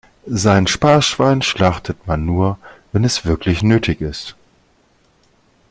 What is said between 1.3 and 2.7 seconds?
schlachtet man nur,